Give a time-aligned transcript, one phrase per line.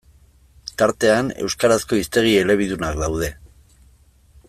[0.81, 3.31] Tartean, euskarazko hiztegi elebidunak daude.